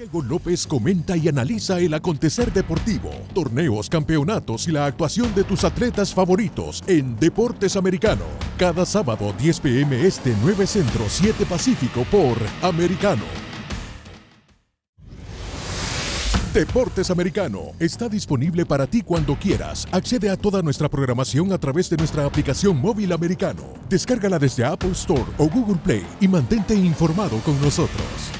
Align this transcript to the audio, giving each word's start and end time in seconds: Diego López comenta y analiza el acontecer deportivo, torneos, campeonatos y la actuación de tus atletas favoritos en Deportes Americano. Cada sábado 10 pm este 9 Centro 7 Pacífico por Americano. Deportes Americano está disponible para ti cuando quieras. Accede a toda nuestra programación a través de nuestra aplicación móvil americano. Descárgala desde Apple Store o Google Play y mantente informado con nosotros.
Diego 0.00 0.22
López 0.22 0.66
comenta 0.66 1.14
y 1.14 1.28
analiza 1.28 1.78
el 1.78 1.92
acontecer 1.92 2.50
deportivo, 2.54 3.10
torneos, 3.34 3.90
campeonatos 3.90 4.66
y 4.66 4.72
la 4.72 4.86
actuación 4.86 5.34
de 5.34 5.44
tus 5.44 5.62
atletas 5.62 6.14
favoritos 6.14 6.82
en 6.86 7.18
Deportes 7.18 7.76
Americano. 7.76 8.24
Cada 8.56 8.86
sábado 8.86 9.34
10 9.38 9.60
pm 9.60 10.06
este 10.06 10.34
9 10.42 10.66
Centro 10.66 11.04
7 11.06 11.44
Pacífico 11.44 12.06
por 12.10 12.38
Americano. 12.62 13.24
Deportes 16.54 17.10
Americano 17.10 17.72
está 17.78 18.08
disponible 18.08 18.64
para 18.64 18.86
ti 18.86 19.02
cuando 19.02 19.36
quieras. 19.36 19.86
Accede 19.92 20.30
a 20.30 20.38
toda 20.38 20.62
nuestra 20.62 20.88
programación 20.88 21.52
a 21.52 21.58
través 21.58 21.90
de 21.90 21.98
nuestra 21.98 22.24
aplicación 22.24 22.80
móvil 22.80 23.12
americano. 23.12 23.64
Descárgala 23.90 24.38
desde 24.38 24.64
Apple 24.64 24.92
Store 24.92 25.26
o 25.36 25.46
Google 25.50 25.78
Play 25.84 26.06
y 26.22 26.26
mantente 26.26 26.74
informado 26.74 27.38
con 27.40 27.60
nosotros. 27.60 28.39